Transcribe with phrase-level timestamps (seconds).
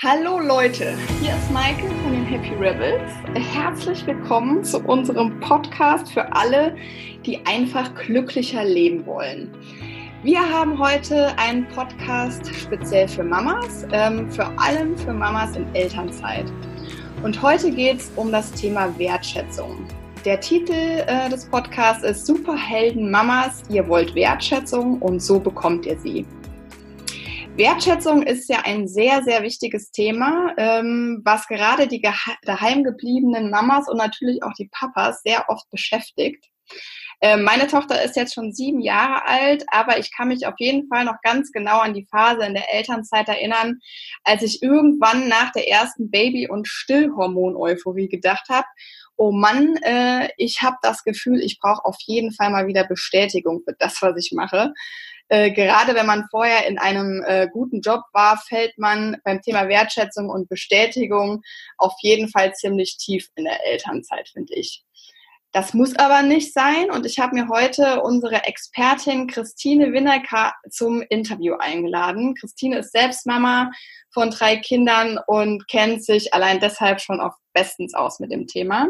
[0.00, 3.10] Hallo Leute, hier ist Maike von den Happy Rebels.
[3.34, 6.76] Herzlich willkommen zu unserem Podcast für alle,
[7.26, 9.50] die einfach glücklicher leben wollen.
[10.22, 16.46] Wir haben heute einen Podcast speziell für Mamas, ähm, vor allem für Mamas in Elternzeit.
[17.24, 19.84] Und heute geht es um das Thema Wertschätzung.
[20.24, 25.98] Der Titel äh, des Podcasts ist Superhelden Mamas, ihr wollt Wertschätzung und so bekommt ihr
[25.98, 26.24] sie.
[27.58, 32.00] Wertschätzung ist ja ein sehr, sehr wichtiges Thema, ähm, was gerade die
[32.42, 36.44] daheim gebliebenen Mamas und natürlich auch die Papas sehr oft beschäftigt.
[37.20, 40.86] Ähm, meine Tochter ist jetzt schon sieben Jahre alt, aber ich kann mich auf jeden
[40.86, 43.80] Fall noch ganz genau an die Phase in der Elternzeit erinnern,
[44.22, 48.68] als ich irgendwann nach der ersten Baby- und Stillhormon-Euphorie gedacht habe,
[49.16, 53.62] oh Mann, äh, ich habe das Gefühl, ich brauche auf jeden Fall mal wieder Bestätigung
[53.66, 54.72] für das, was ich mache.
[55.28, 59.68] Äh, gerade wenn man vorher in einem äh, guten Job war, fällt man beim Thema
[59.68, 61.42] Wertschätzung und Bestätigung
[61.76, 64.84] auf jeden Fall ziemlich tief in der Elternzeit, finde ich.
[65.52, 71.02] Das muss aber nicht sein und ich habe mir heute unsere Expertin Christine Winnecker zum
[71.08, 72.34] Interview eingeladen.
[72.34, 73.70] Christine ist selbst Mama
[74.12, 78.88] von drei Kindern und kennt sich allein deshalb schon auf bestens aus mit dem Thema.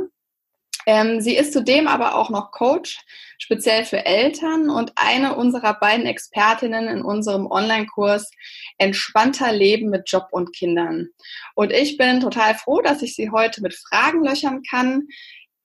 [0.89, 2.99] Ähm, sie ist zudem aber auch noch Coach,
[3.37, 8.31] speziell für Eltern und eine unserer beiden Expertinnen in unserem Online-Kurs
[8.79, 11.11] Entspannter Leben mit Job und Kindern.
[11.55, 15.09] Und ich bin total froh, dass ich sie heute mit Fragen löchern kann,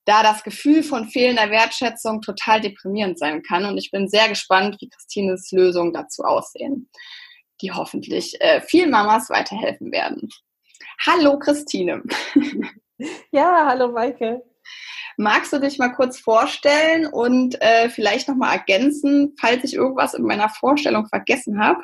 [0.03, 3.63] da das Gefühl von fehlender Wertschätzung total deprimierend sein kann.
[3.63, 6.89] Und ich bin sehr gespannt, wie Christines Lösungen dazu aussehen,
[7.61, 10.27] die hoffentlich äh, vielen Mamas weiterhelfen werden.
[11.08, 12.03] Hallo Christine.
[13.31, 14.43] Ja, hallo Maike.
[15.17, 20.23] Magst du dich mal kurz vorstellen und äh, vielleicht nochmal ergänzen, falls ich irgendwas in
[20.23, 21.81] meiner Vorstellung vergessen habe?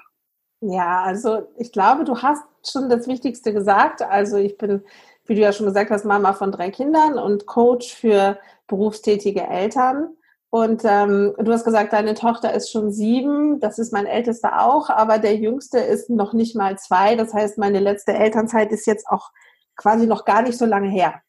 [0.62, 4.02] Ja, also ich glaube, du hast schon das Wichtigste gesagt.
[4.02, 4.84] Also ich bin,
[5.26, 10.16] wie du ja schon gesagt hast, Mama von drei Kindern und Coach für berufstätige Eltern.
[10.52, 14.90] Und ähm, du hast gesagt, deine Tochter ist schon sieben, das ist mein ältester auch,
[14.90, 17.16] aber der jüngste ist noch nicht mal zwei.
[17.16, 19.30] Das heißt, meine letzte Elternzeit ist jetzt auch
[19.76, 21.22] quasi noch gar nicht so lange her.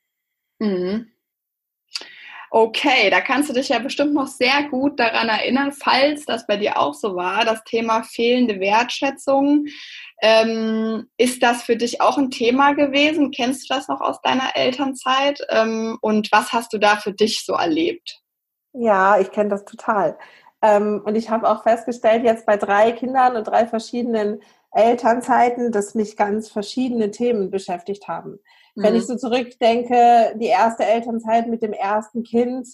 [0.58, 1.09] Mhm.
[2.52, 6.56] Okay, da kannst du dich ja bestimmt noch sehr gut daran erinnern, falls das bei
[6.56, 9.66] dir auch so war, das Thema fehlende Wertschätzung.
[10.20, 13.30] Ähm, ist das für dich auch ein Thema gewesen?
[13.30, 15.40] Kennst du das noch aus deiner Elternzeit?
[15.48, 18.20] Ähm, und was hast du da für dich so erlebt?
[18.72, 20.18] Ja, ich kenne das total.
[20.60, 25.94] Ähm, und ich habe auch festgestellt, jetzt bei drei Kindern und drei verschiedenen Elternzeiten, dass
[25.94, 28.40] mich ganz verschiedene Themen beschäftigt haben.
[28.74, 28.82] Mhm.
[28.82, 29.06] Wenn ich mhm.
[29.06, 32.66] so zurückdenke, die erste Elternzeit mit dem ersten Kind,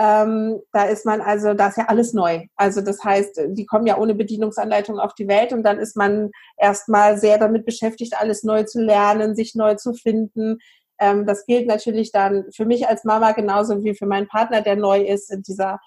[0.00, 2.46] ähm, da ist man also, da ist ja alles neu.
[2.54, 6.30] Also das heißt, die kommen ja ohne Bedienungsanleitung auf die Welt und dann ist man
[6.56, 10.58] erstmal sehr damit beschäftigt, alles neu zu lernen, sich neu zu finden.
[11.00, 14.76] Ähm, das gilt natürlich dann für mich als Mama genauso wie für meinen Partner, der
[14.76, 15.80] neu ist in dieser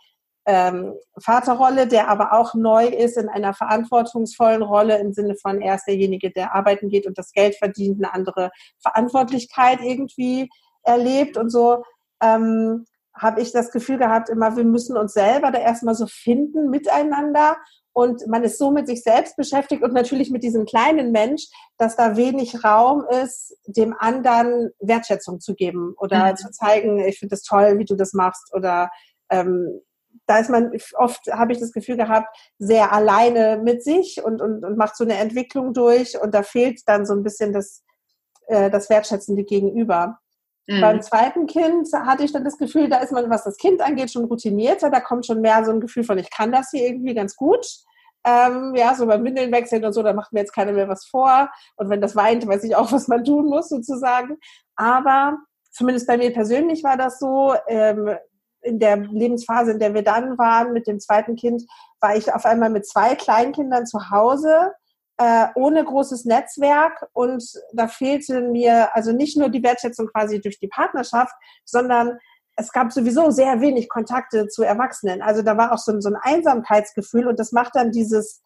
[0.46, 5.76] ähm, Vaterrolle, der aber auch neu ist in einer verantwortungsvollen Rolle im Sinne von er
[5.76, 10.50] ist derjenige, der arbeiten geht und das Geld verdient, eine andere Verantwortlichkeit irgendwie
[10.84, 11.84] erlebt und so.
[12.22, 16.70] Ähm, habe ich das Gefühl gehabt, immer, wir müssen uns selber da erstmal so finden
[16.70, 17.58] miteinander
[17.94, 21.48] und man ist so mit sich selbst beschäftigt und natürlich mit diesem kleinen Mensch,
[21.78, 26.36] dass da wenig Raum ist, dem anderen Wertschätzung zu geben oder mhm.
[26.38, 28.90] zu zeigen, ich finde das toll, wie du das machst oder
[29.30, 29.82] ähm,
[30.28, 32.28] da ist man oft, habe ich das Gefühl gehabt,
[32.58, 36.82] sehr alleine mit sich und, und, und macht so eine Entwicklung durch und da fehlt
[36.86, 37.84] dann so ein bisschen das,
[38.48, 40.20] äh, das wertschätzende Gegenüber.
[40.68, 40.82] Mhm.
[40.82, 44.12] Beim zweiten Kind hatte ich dann das Gefühl, da ist man, was das Kind angeht,
[44.12, 47.14] schon routinierter, da kommt schon mehr so ein Gefühl von, ich kann das hier irgendwie
[47.14, 47.66] ganz gut.
[48.24, 51.06] Ähm, ja, so beim Windeln wechseln und so, da macht mir jetzt keiner mehr was
[51.06, 51.50] vor.
[51.76, 54.38] Und wenn das weint, weiß ich auch, was man tun muss, sozusagen.
[54.76, 55.38] Aber
[55.72, 58.16] zumindest bei mir persönlich war das so, ähm,
[58.62, 61.64] in der Lebensphase, in der wir dann waren, mit dem zweiten Kind,
[62.00, 64.74] war ich auf einmal mit zwei Kleinkindern zu Hause,
[65.18, 67.08] äh, ohne großes Netzwerk.
[67.14, 71.34] Und da fehlte mir also nicht nur die Wertschätzung quasi durch die Partnerschaft,
[71.66, 72.18] sondern
[72.56, 75.22] es gab sowieso sehr wenig Kontakte zu Erwachsenen.
[75.22, 78.42] Also da war auch so, so ein Einsamkeitsgefühl und das macht dann dieses,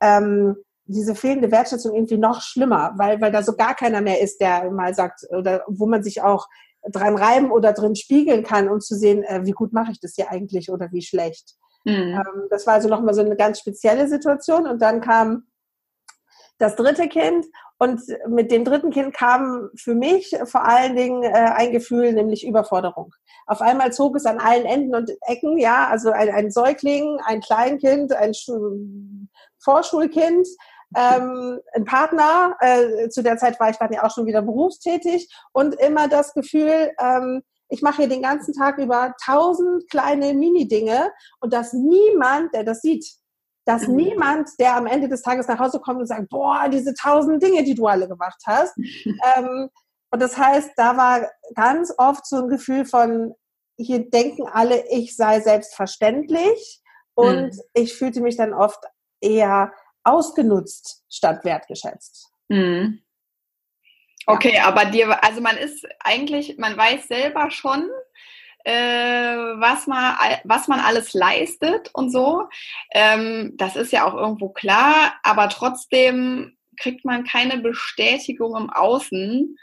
[0.00, 4.40] ähm, diese fehlende Wertschätzung irgendwie noch schlimmer, weil, weil da so gar keiner mehr ist,
[4.40, 6.46] der mal sagt, oder wo man sich auch
[6.90, 10.14] dran reiben oder drin spiegeln kann, um zu sehen, äh, wie gut mache ich das
[10.14, 11.54] hier eigentlich oder wie schlecht.
[11.84, 11.92] Mhm.
[11.92, 14.66] Ähm, das war also nochmal so eine ganz spezielle Situation.
[14.66, 15.44] Und dann kam
[16.58, 17.46] das dritte Kind
[17.78, 22.46] und mit dem dritten Kind kam für mich vor allen Dingen äh, ein Gefühl, nämlich
[22.46, 23.12] Überforderung.
[23.46, 27.40] Auf einmal zog es an allen Enden und Ecken, ja, also ein, ein Säugling, ein
[27.40, 28.32] Kleinkind, ein
[29.58, 30.46] Vorschulkind,
[30.96, 35.28] ähm, ein Partner, äh, zu der Zeit war ich dann ja auch schon wieder berufstätig
[35.52, 41.10] und immer das Gefühl, ähm, ich mache hier den ganzen Tag über tausend kleine Mini-Dinge
[41.40, 43.06] und dass niemand, der das sieht,
[43.64, 43.96] dass mhm.
[43.96, 47.64] niemand, der am Ende des Tages nach Hause kommt und sagt, boah, diese tausend Dinge,
[47.64, 48.76] die du alle gemacht hast.
[49.36, 49.70] ähm,
[50.10, 53.34] und das heißt, da war ganz oft so ein Gefühl von,
[53.78, 56.82] hier denken alle, ich sei selbstverständlich.
[57.14, 57.60] Und mhm.
[57.74, 58.82] ich fühlte mich dann oft
[59.20, 59.72] eher
[60.04, 62.30] ausgenutzt statt wertgeschätzt.
[62.48, 63.02] Mhm.
[64.26, 64.66] Okay, ja.
[64.66, 67.90] aber dir, also man ist eigentlich, man weiß selber schon,
[68.64, 72.48] äh, was, man, was man alles leistet und so.
[72.92, 79.56] Ähm, das ist ja auch irgendwo klar, aber trotzdem kriegt man keine Bestätigung im Außen,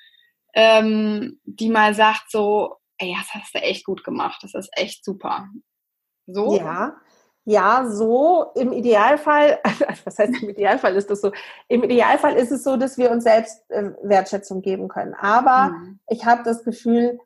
[0.54, 5.06] ähm, die mal sagt so, ey, das hast du echt gut gemacht, das ist echt
[5.06, 5.48] super.
[6.28, 6.58] So?
[6.58, 6.98] Ja,
[7.50, 9.60] ja, so im Idealfall,
[10.06, 11.32] was heißt im Idealfall ist das so?
[11.68, 15.16] Im Idealfall ist es so, dass wir uns selbst äh, Wertschätzung geben können.
[15.16, 16.00] Aber mhm.
[16.10, 17.20] ich habe das Gefühl,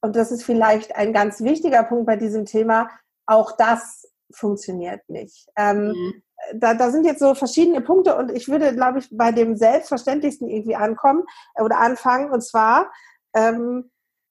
[0.00, 2.88] und das ist vielleicht ein ganz wichtiger Punkt bei diesem Thema,
[3.26, 5.48] auch das funktioniert nicht.
[5.54, 6.22] Ähm, mhm.
[6.54, 10.48] da, da sind jetzt so verschiedene Punkte und ich würde, glaube ich, bei dem Selbstverständlichsten
[10.48, 11.24] irgendwie ankommen
[11.56, 12.30] äh, oder anfangen.
[12.30, 12.90] Und zwar,
[13.34, 13.90] ähm,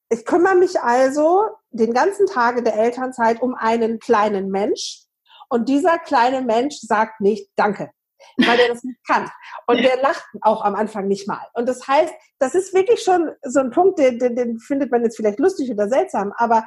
[0.10, 5.07] ich kümmere mich also den ganzen Tage der Elternzeit um einen kleinen Mensch
[5.50, 7.92] und dieser kleine Mensch sagt nicht Danke,
[8.38, 9.30] weil er das nicht kann.
[9.68, 11.46] Und der lacht auch am Anfang nicht mal.
[11.54, 15.04] Und das heißt, das ist wirklich schon so ein Punkt, den, den, den findet man
[15.04, 16.64] jetzt vielleicht lustig oder seltsam, aber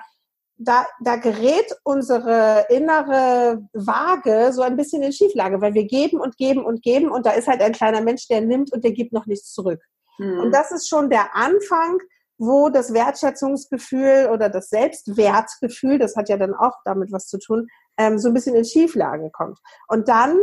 [0.63, 6.37] da, da gerät unsere innere Waage so ein bisschen in Schieflage, weil wir geben und
[6.37, 9.13] geben und geben und da ist halt ein kleiner Mensch, der nimmt und der gibt
[9.13, 9.81] noch nichts zurück.
[10.19, 10.39] Mhm.
[10.39, 11.99] Und das ist schon der Anfang,
[12.37, 17.69] wo das Wertschätzungsgefühl oder das Selbstwertgefühl, das hat ja dann auch damit was zu tun,
[18.01, 19.59] ähm, so ein bisschen in Schieflage kommt.
[19.87, 20.39] Und dann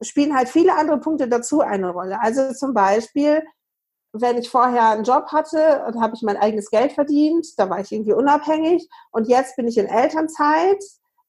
[0.00, 2.18] spielen halt viele andere Punkte dazu eine Rolle.
[2.20, 3.42] Also zum Beispiel,
[4.12, 7.80] wenn ich vorher einen Job hatte und habe ich mein eigenes Geld verdient, da war
[7.80, 10.82] ich irgendwie unabhängig und jetzt bin ich in Elternzeit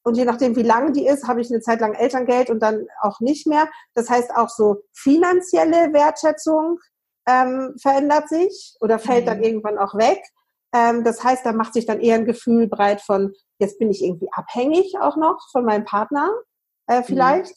[0.04, 2.88] und je nachdem, wie lang die ist, habe ich eine Zeit lang Elterngeld und dann
[3.02, 3.68] auch nicht mehr.
[3.96, 6.80] Das heißt, auch so finanzielle Wertschätzung
[7.28, 9.30] ähm, verändert sich oder fällt mhm.
[9.30, 10.22] dann irgendwann auch weg.
[10.76, 14.04] Ähm, das heißt, da macht sich dann eher ein Gefühl breit von, jetzt bin ich
[14.04, 16.30] irgendwie abhängig auch noch von meinem Partner
[16.88, 17.04] äh, mhm.
[17.06, 17.56] vielleicht.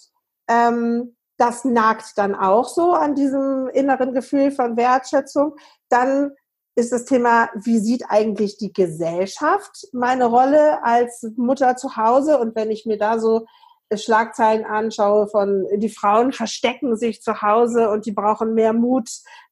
[0.48, 1.16] Mhm.
[1.36, 5.56] Das nagt dann auch so an diesem inneren Gefühl von Wertschätzung.
[5.88, 6.32] Dann
[6.74, 12.38] ist das Thema, wie sieht eigentlich die Gesellschaft meine Rolle als Mutter zu Hause?
[12.38, 13.46] Und wenn ich mir da so
[13.94, 19.08] Schlagzeilen anschaue von die Frauen verstecken sich zu Hause und die brauchen mehr Mut,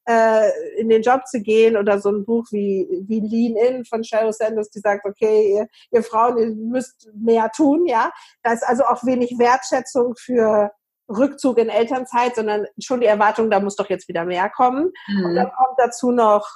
[0.07, 4.03] äh, in den Job zu gehen oder so ein Buch wie, wie Lean In von
[4.03, 8.11] Sheryl Sanders, die sagt, okay, ihr, ihr Frauen, ihr müsst mehr tun, ja.
[8.43, 10.71] Da ist also auch wenig Wertschätzung für
[11.09, 14.91] Rückzug in Elternzeit, sondern schon die Erwartung, da muss doch jetzt wieder mehr kommen.
[15.07, 15.25] Mhm.
[15.25, 16.47] Und dann kommt dazu noch,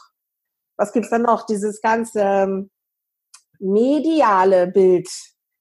[0.78, 1.46] was gibt's dann noch?
[1.46, 2.70] Dieses ganze ähm,
[3.60, 5.10] mediale Bild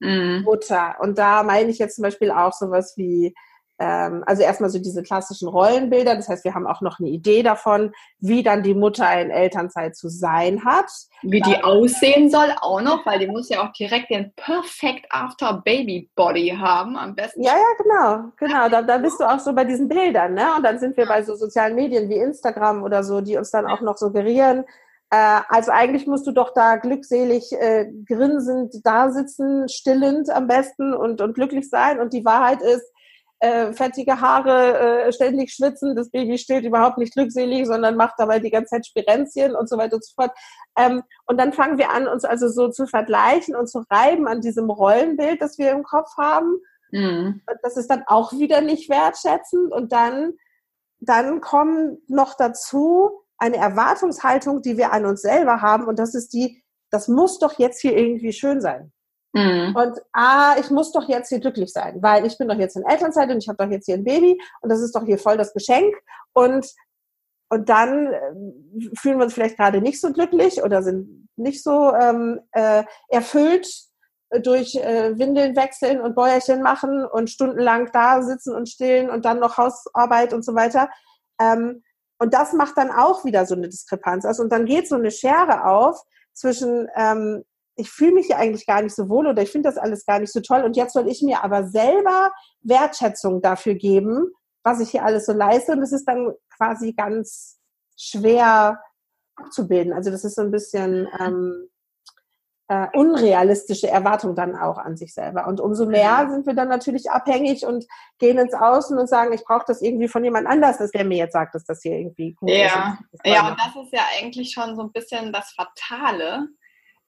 [0.01, 0.43] mhm.
[0.45, 0.97] Mutter.
[1.01, 3.35] Und da meine ich jetzt zum Beispiel auch sowas wie,
[3.81, 6.15] ähm, also erstmal so diese klassischen Rollenbilder.
[6.15, 9.97] Das heißt, wir haben auch noch eine Idee davon, wie dann die Mutter in Elternzeit
[9.97, 10.91] zu sein hat.
[11.23, 15.63] Wie die aussehen soll auch noch, weil die muss ja auch direkt den Perfect After
[15.65, 17.43] Baby Body haben, am besten.
[17.43, 18.69] Ja, ja, genau, genau.
[18.69, 20.55] Da, da bist du auch so bei diesen Bildern, ne?
[20.57, 23.67] Und dann sind wir bei so sozialen Medien wie Instagram oder so, die uns dann
[23.67, 24.65] auch noch suggerieren,
[25.11, 30.95] äh, also eigentlich musst du doch da glückselig äh, grinsend da sitzen, stillend am besten
[30.95, 32.01] und, und glücklich sein.
[32.01, 32.85] Und die Wahrheit ist,
[33.41, 38.39] äh, fettige Haare, äh, ständig schwitzen, das Baby stillt überhaupt nicht glückselig, sondern macht dabei
[38.39, 40.31] die ganze Zeit Spirenzchen und so weiter und so fort.
[40.77, 44.43] Ähm, und dann fangen wir an, uns also so zu vergleichen und zu reiben an
[44.43, 46.61] diesem Rollenbild, das wir im Kopf haben.
[46.93, 47.41] Mhm.
[47.63, 49.73] Das ist dann auch wieder nicht wertschätzend.
[49.73, 50.35] Und dann,
[51.01, 55.85] dann kommen noch dazu eine Erwartungshaltung, die wir an uns selber haben.
[55.85, 58.93] Und das ist die, das muss doch jetzt hier irgendwie schön sein.
[59.33, 59.75] Mhm.
[59.75, 62.85] Und ah, ich muss doch jetzt hier glücklich sein, weil ich bin doch jetzt in
[62.85, 65.37] Elternzeit und ich habe doch jetzt hier ein Baby und das ist doch hier voll
[65.37, 65.95] das Geschenk.
[66.33, 66.67] Und,
[67.49, 71.95] und dann äh, fühlen wir uns vielleicht gerade nicht so glücklich oder sind nicht so
[71.95, 73.69] ähm, äh, erfüllt
[74.43, 79.41] durch äh, Windeln wechseln und Bäuerchen machen und stundenlang da sitzen und stillen und dann
[79.41, 80.89] noch Hausarbeit und so weiter.
[81.41, 81.83] Ähm,
[82.21, 84.41] und das macht dann auch wieder so eine Diskrepanz aus.
[84.41, 85.99] Und dann geht so eine Schere auf
[86.35, 87.45] zwischen, ähm,
[87.77, 90.21] ich fühle mich ja eigentlich gar nicht so wohl oder ich finde das alles gar
[90.21, 90.63] nicht so toll.
[90.63, 94.31] Und jetzt soll ich mir aber selber Wertschätzung dafür geben,
[94.63, 95.73] was ich hier alles so leiste.
[95.73, 97.59] Und es ist dann quasi ganz
[97.97, 98.83] schwer
[99.37, 99.95] abzubilden.
[99.95, 101.71] Also das ist so ein bisschen, ähm,
[102.71, 105.49] äh, unrealistische Erwartung dann auch an sich selber.
[105.49, 107.85] Und umso mehr sind wir dann natürlich abhängig und
[108.21, 111.19] gehen ins Außen und sagen, ich brauche das irgendwie von jemand anders, dass der mir
[111.19, 112.97] jetzt sagt, dass das hier irgendwie gut ja.
[113.11, 113.27] ist.
[113.27, 116.47] Ja, und das ist ja eigentlich schon so ein bisschen das Fatale,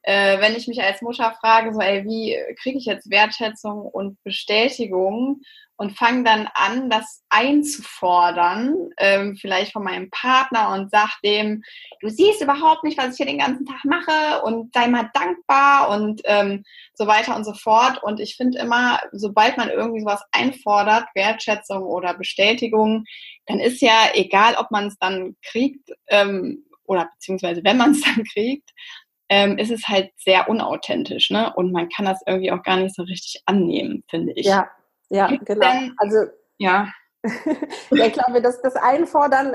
[0.03, 4.23] äh, wenn ich mich als Mutter frage, so, ey, wie kriege ich jetzt Wertschätzung und
[4.25, 5.43] Bestätigung
[5.77, 11.65] und fange dann an, das einzufordern, ähm, vielleicht von meinem Partner und sag dem,
[12.01, 15.91] du siehst überhaupt nicht, was ich hier den ganzen Tag mache und sei mal dankbar
[15.91, 16.63] und ähm,
[16.95, 18.03] so weiter und so fort.
[18.03, 23.05] Und ich finde immer, sobald man irgendwie sowas einfordert, Wertschätzung oder Bestätigung,
[23.47, 28.03] dann ist ja egal, ob man es dann kriegt ähm, oder beziehungsweise wenn man es
[28.05, 28.71] dann kriegt,
[29.33, 31.55] ähm, ist es halt sehr unauthentisch, ne?
[31.57, 34.45] Und man kann das irgendwie auch gar nicht so richtig annehmen, finde ich.
[34.45, 34.69] Ja,
[35.09, 35.71] ja, Gibt's genau.
[35.71, 36.89] Denn, also ja.
[37.25, 39.55] ja, ich glaube, dass das Einfordern,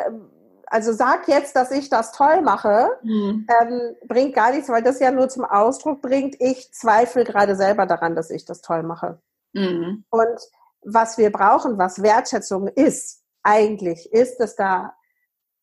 [0.66, 3.46] also sag jetzt, dass ich das toll mache, mhm.
[3.62, 7.86] ähm, bringt gar nichts, weil das ja nur zum Ausdruck bringt, ich zweifle gerade selber
[7.86, 9.22] daran, dass ich das toll mache.
[9.54, 10.06] Mhm.
[10.10, 10.40] Und
[10.82, 14.96] was wir brauchen, was Wertschätzung ist, eigentlich, ist, dass da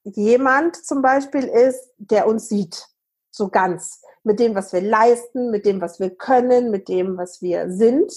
[0.04, 2.94] jemand zum Beispiel ist, der uns sieht
[3.35, 4.00] so ganz.
[4.23, 8.12] Mit dem, was wir leisten, mit dem, was wir können, mit dem, was wir sind,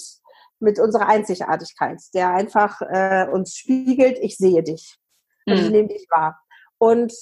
[0.59, 4.97] mit unserer Einzigartigkeit, der einfach äh, uns spiegelt, ich sehe dich
[5.45, 5.59] und mhm.
[5.59, 6.39] ich nehme dich wahr.
[6.77, 7.13] Und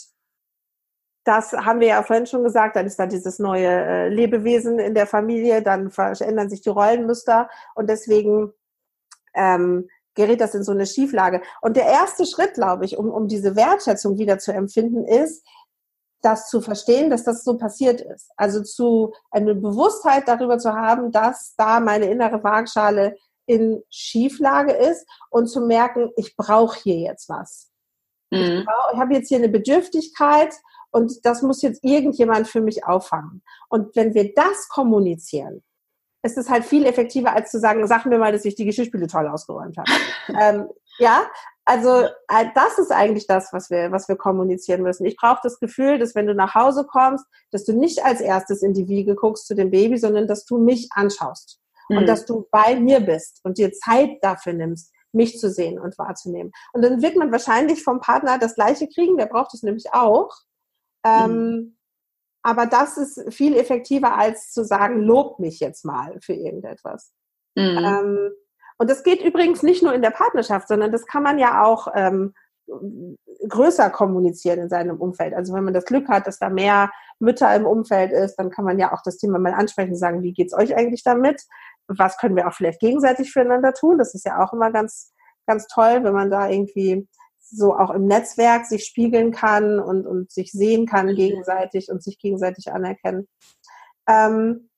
[1.24, 4.94] das haben wir ja vorhin schon gesagt, dann ist da dieses neue äh, Lebewesen in
[4.94, 8.54] der Familie, dann verändern sich die Rollenmuster und deswegen
[9.34, 11.42] ähm, gerät das in so eine Schieflage.
[11.62, 15.46] Und der erste Schritt, glaube ich, um, um diese Wertschätzung wieder zu empfinden, ist,
[16.26, 18.32] das zu verstehen, dass das so passiert ist.
[18.36, 23.16] Also zu eine Bewusstheit darüber zu haben, dass da meine innere Waagschale
[23.46, 27.70] in Schieflage ist und zu merken, ich brauche hier jetzt was.
[28.32, 28.40] Mhm.
[28.40, 30.54] Ich, ich habe jetzt hier eine Bedürftigkeit
[30.92, 33.44] und das muss jetzt irgendjemand für mich auffangen.
[33.70, 35.64] Und wenn wir das kommunizieren,
[36.24, 39.06] ist es halt viel effektiver, als zu sagen, sag mir mal, dass ich die Geschirrspüle
[39.06, 39.92] toll ausgeräumt habe.
[40.42, 41.24] ähm, ja,
[41.66, 45.06] also äh, das ist eigentlich das, was wir, was wir kommunizieren müssen.
[45.06, 48.62] Ich brauche das Gefühl, dass wenn du nach Hause kommst, dass du nicht als erstes
[48.62, 51.98] in die Wiege guckst zu dem Baby, sondern dass du mich anschaust mhm.
[51.98, 55.98] und dass du bei mir bist und dir Zeit dafür nimmst, mich zu sehen und
[55.98, 56.52] wahrzunehmen.
[56.74, 60.32] Und dann wird man wahrscheinlich vom Partner das Gleiche kriegen, der braucht es nämlich auch.
[61.04, 61.78] Ähm, mhm.
[62.42, 67.12] aber das ist viel effektiver, als zu sagen, lob mich jetzt mal für irgendetwas.
[67.56, 67.78] Mhm.
[67.78, 68.32] Ähm,
[68.78, 71.88] und das geht übrigens nicht nur in der Partnerschaft, sondern das kann man ja auch
[71.96, 72.34] ähm,
[73.48, 75.34] größer kommunizieren in seinem Umfeld.
[75.34, 78.66] Also wenn man das Glück hat, dass da mehr Mütter im Umfeld ist, dann kann
[78.66, 81.44] man ja auch das Thema mal ansprechen und sagen, wie geht's euch eigentlich damit?
[81.88, 83.98] Was können wir auch vielleicht gegenseitig füreinander tun?
[83.98, 85.14] Das ist ja auch immer ganz,
[85.46, 87.08] ganz toll, wenn man da irgendwie
[87.40, 92.18] so auch im Netzwerk sich spiegeln kann und, und sich sehen kann gegenseitig und sich
[92.18, 93.28] gegenseitig anerkennen.
[94.08, 94.70] Ähm,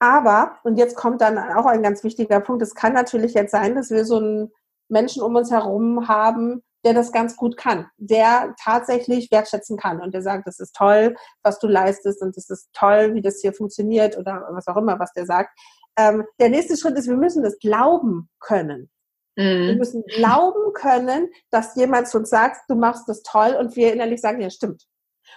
[0.00, 3.74] aber, und jetzt kommt dann auch ein ganz wichtiger Punkt, es kann natürlich jetzt sein,
[3.74, 4.50] dass wir so einen
[4.88, 10.14] Menschen um uns herum haben, der das ganz gut kann, der tatsächlich wertschätzen kann und
[10.14, 13.52] der sagt, das ist toll, was du leistest und das ist toll, wie das hier
[13.52, 15.50] funktioniert oder was auch immer, was der sagt.
[15.98, 18.88] Ähm, der nächste Schritt ist, wir müssen das glauben können.
[19.36, 19.66] Mhm.
[19.66, 23.92] Wir müssen glauben können, dass jemand zu uns sagt, du machst das toll und wir
[23.92, 24.86] innerlich sagen, ja, stimmt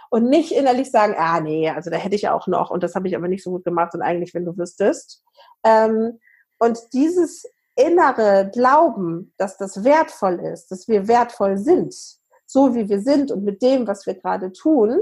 [0.09, 3.07] und nicht innerlich sagen, ah nee, also da hätte ich auch noch und das habe
[3.07, 5.23] ich aber nicht so gut gemacht und eigentlich, wenn du wüsstest.
[5.63, 6.19] Ähm,
[6.59, 7.45] und dieses
[7.75, 11.93] innere Glauben, dass das wertvoll ist, dass wir wertvoll sind,
[12.45, 14.99] so wie wir sind und mit dem, was wir gerade tun,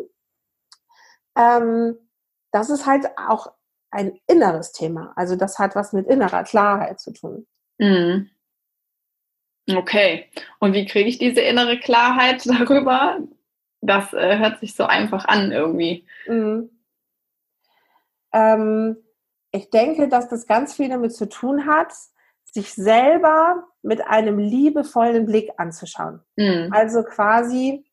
[1.37, 1.97] ähm,
[2.51, 3.51] das ist halt auch
[3.91, 5.13] ein inneres Thema.
[5.15, 7.47] Also das hat was mit innerer Klarheit zu tun.
[7.77, 8.29] Mhm.
[9.69, 10.29] Okay.
[10.59, 13.19] Und wie kriege ich diese innere Klarheit darüber,
[13.81, 16.05] das äh, hört sich so einfach an irgendwie.
[16.27, 16.69] Mhm.
[18.31, 18.97] Ähm,
[19.51, 21.91] ich denke, dass das ganz viel damit zu tun hat,
[22.45, 26.21] sich selber mit einem liebevollen Blick anzuschauen.
[26.35, 26.69] Mhm.
[26.71, 27.85] Also quasi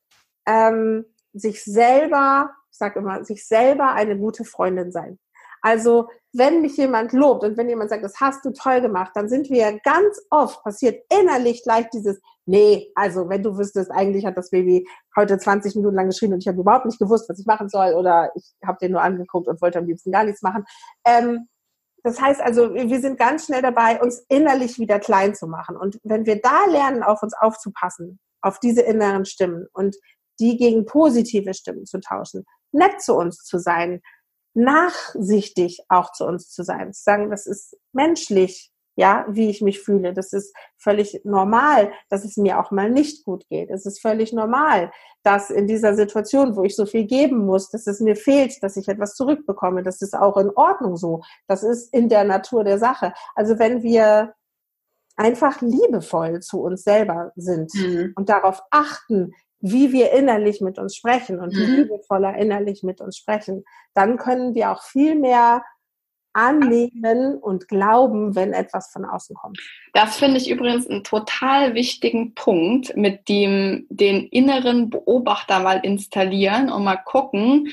[0.47, 5.19] ähm, sich selber, ich sage immer, sich selber eine gute Freundin sein.
[5.63, 9.29] Also wenn mich jemand lobt und wenn jemand sagt, das hast du toll gemacht, dann
[9.29, 14.37] sind wir ganz oft passiert innerlich gleich dieses, nee, also wenn du wüsstest, eigentlich hat
[14.37, 14.87] das Baby
[15.17, 17.95] heute 20 Minuten lang geschrien und ich habe überhaupt nicht gewusst, was ich machen soll
[17.95, 20.65] oder ich habe den nur angeguckt und wollte am liebsten gar nichts machen.
[21.07, 21.49] Ähm,
[22.05, 25.77] das heißt also, wir sind ganz schnell dabei, uns innerlich wieder klein zu machen.
[25.77, 29.97] Und wenn wir da lernen, auf uns aufzupassen, auf diese inneren Stimmen und
[30.41, 34.01] die gegen positive Stimmen zu tauschen, nett zu uns zu sein,
[34.59, 39.81] nachsichtig auch zu uns zu sein, zu sagen, das ist menschlich, ja, wie ich mich
[39.81, 40.13] fühle.
[40.13, 43.71] Das ist völlig normal, dass es mir auch mal nicht gut geht.
[43.71, 44.91] Es ist völlig normal,
[45.23, 48.77] dass in dieser Situation, wo ich so viel geben muss, dass es mir fehlt, dass
[48.77, 49.85] ich etwas zurückbekomme.
[49.85, 51.23] Das ist auch in Ordnung so.
[51.47, 53.13] Das ist in der Natur der Sache.
[53.37, 54.35] Also wenn wir
[55.15, 58.15] einfach liebevoll zu uns selber sind mhm.
[58.17, 61.77] und darauf achten, wie wir innerlich mit uns sprechen und mhm.
[61.77, 65.63] liebevoller innerlich mit uns sprechen, dann können wir auch viel mehr
[66.33, 69.59] annehmen und glauben, wenn etwas von außen kommt.
[69.93, 76.71] Das finde ich übrigens einen total wichtigen Punkt, mit dem den inneren Beobachter mal installieren
[76.71, 77.69] und mal gucken,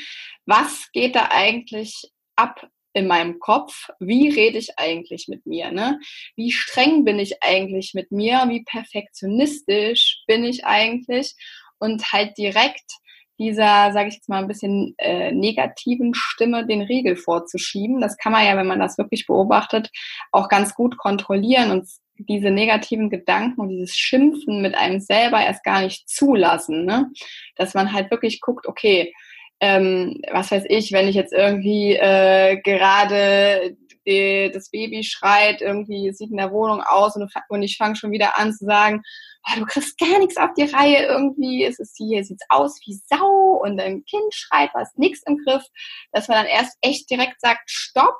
[0.45, 5.99] was geht da eigentlich ab in meinem Kopf, wie rede ich eigentlich mit mir, ne?
[6.37, 11.35] Wie streng bin ich eigentlich mit mir, wie perfektionistisch bin ich eigentlich
[11.79, 12.91] und halt direkt
[13.37, 17.99] dieser, sage ich jetzt mal, ein bisschen äh, negativen Stimme den Riegel vorzuschieben.
[17.99, 19.91] Das kann man ja, wenn man das wirklich beobachtet,
[20.31, 25.63] auch ganz gut kontrollieren und diese negativen Gedanken und dieses Schimpfen mit einem selber erst
[25.65, 26.85] gar nicht zulassen.
[26.85, 27.11] Ne?
[27.57, 29.13] Dass man halt wirklich guckt, okay,
[29.59, 36.11] ähm, was weiß ich, wenn ich jetzt irgendwie äh, gerade die, das Baby schreit, irgendwie
[36.13, 39.01] sieht in der Wohnung aus und, und ich fange schon wieder an zu sagen,
[39.47, 42.99] oh, du kriegst gar nichts auf die Reihe irgendwie, es ist hier, sieht's aus wie
[43.07, 45.63] Sau und dein Kind schreit, hast nichts im Griff,
[46.11, 48.19] dass man dann erst echt direkt sagt, stopp,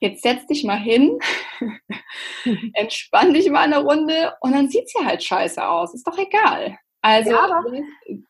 [0.00, 1.18] jetzt setz dich mal hin,
[2.74, 4.34] entspann dich mal eine Runde.
[4.40, 6.78] Und dann sieht's ja halt scheiße aus, ist doch egal.
[7.04, 7.62] Also, ja,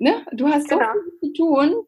[0.01, 0.85] ne, du hast genau.
[0.95, 1.87] so viel zu tun.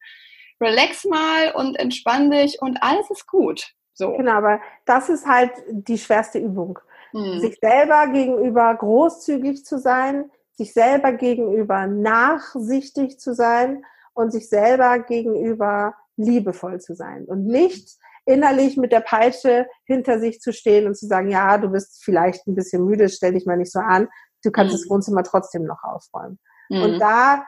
[0.60, 3.72] Relax mal und entspann dich und alles ist gut.
[3.92, 4.12] So.
[4.16, 6.78] Genau, aber das ist halt die schwerste Übung.
[7.10, 7.40] Hm.
[7.40, 15.00] Sich selber gegenüber großzügig zu sein, sich selber gegenüber nachsichtig zu sein und sich selber
[15.00, 20.96] gegenüber liebevoll zu sein und nicht innerlich mit der Peitsche hinter sich zu stehen und
[20.96, 24.08] zu sagen, ja, du bist vielleicht ein bisschen müde, stell dich mal nicht so an,
[24.44, 24.78] du kannst mhm.
[24.78, 26.38] das Wohnzimmer trotzdem noch aufräumen.
[26.68, 26.82] Mhm.
[26.82, 27.46] Und da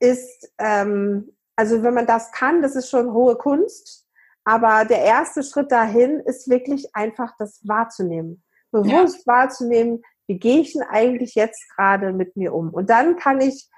[0.00, 4.06] ist, ähm, also wenn man das kann, das ist schon hohe Kunst.
[4.44, 8.42] Aber der erste Schritt dahin ist wirklich einfach das wahrzunehmen.
[8.70, 9.34] Bewusst ja.
[9.34, 12.70] wahrzunehmen, wie gehe ich denn eigentlich jetzt gerade mit mir um?
[12.70, 13.68] Und dann kann ich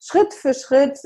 [0.00, 0.98] Schritt für Schritt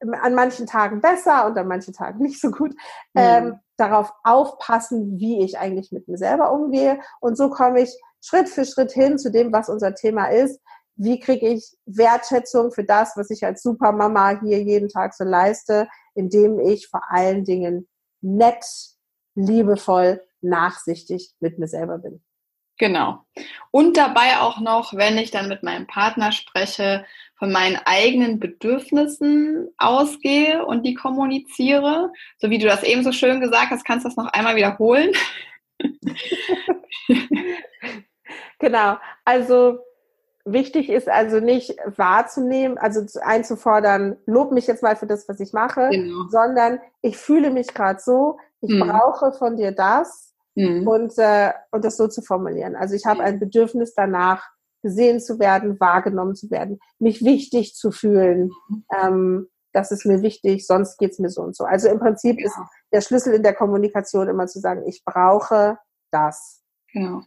[0.00, 2.72] an manchen Tagen besser und an manchen Tagen nicht so gut
[3.14, 3.20] mhm.
[3.20, 7.00] ähm, darauf aufpassen, wie ich eigentlich mit mir selber umgehe.
[7.20, 10.60] Und so komme ich Schritt für Schritt hin zu dem, was unser Thema ist,
[10.96, 15.88] wie kriege ich Wertschätzung für das, was ich als Supermama hier jeden Tag so leiste,
[16.14, 17.88] indem ich vor allen Dingen
[18.22, 18.64] nett,
[19.34, 22.22] liebevoll, nachsichtig mit mir selber bin.
[22.78, 23.24] Genau.
[23.70, 27.06] Und dabei auch noch, wenn ich dann mit meinem Partner spreche,
[27.38, 32.10] von meinen eigenen Bedürfnissen ausgehe und die kommuniziere.
[32.38, 35.12] So wie du das eben so schön gesagt hast, kannst du das noch einmal wiederholen.
[38.58, 38.96] genau.
[39.24, 39.78] Also
[40.48, 45.52] Wichtig ist also nicht wahrzunehmen, also einzufordern, lob mich jetzt mal für das, was ich
[45.52, 46.28] mache, genau.
[46.28, 48.88] sondern ich fühle mich gerade so, ich mhm.
[48.88, 50.86] brauche von dir das mhm.
[50.86, 52.76] und, äh, und das so zu formulieren.
[52.76, 54.48] Also ich habe ein Bedürfnis danach,
[54.82, 58.52] gesehen zu werden, wahrgenommen zu werden, mich wichtig zu fühlen.
[58.68, 58.84] Mhm.
[59.02, 61.64] Ähm, das ist mir wichtig, sonst geht's mir so und so.
[61.64, 62.46] Also im Prinzip ja.
[62.46, 62.56] ist
[62.92, 65.78] der Schlüssel in der Kommunikation immer zu sagen, ich brauche
[66.12, 66.62] das.
[66.96, 67.20] Genau.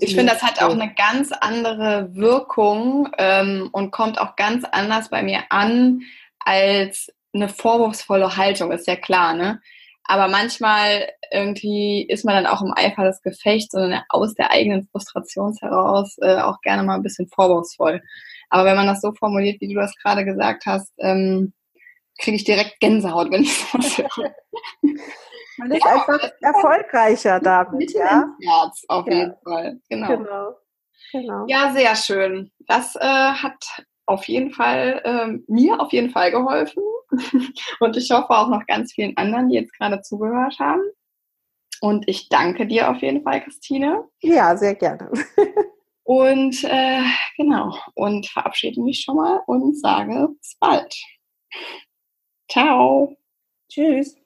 [0.00, 5.08] Ich finde, das hat auch eine ganz andere Wirkung ähm, und kommt auch ganz anders
[5.08, 6.02] bei mir an
[6.38, 9.62] als eine vorwurfsvolle Haltung, ist ja klar, ne?
[10.04, 14.86] Aber manchmal irgendwie ist man dann auch im Eifer des Gefechts, sondern aus der eigenen
[14.86, 18.02] Frustration heraus äh, auch gerne mal ein bisschen vorwurfsvoll.
[18.50, 21.54] Aber wenn man das so formuliert, wie du das gerade gesagt hast, ähm,
[22.18, 24.34] kriege ich direkt Gänsehaut, wenn ich sowas höre.
[25.58, 28.28] Man ist ja, einfach erfolgreicher damit, ja.
[28.42, 29.12] Herz, auf ja.
[29.12, 29.80] jeden Fall.
[29.88, 30.08] Genau.
[30.08, 30.56] genau.
[31.12, 31.44] genau.
[31.48, 32.50] Ja, sehr schön.
[32.66, 36.82] Das äh, hat auf jeden Fall äh, mir auf jeden Fall geholfen
[37.80, 40.82] und ich hoffe auch noch ganz vielen anderen, die jetzt gerade zugehört haben.
[41.80, 44.04] Und ich danke dir auf jeden Fall, Christine.
[44.20, 45.10] Ja, sehr gerne.
[46.04, 47.02] und äh,
[47.36, 50.94] genau, und verabschiede mich schon mal und sage bis bald.
[52.48, 53.16] Ciao.
[53.68, 54.16] Tschüss.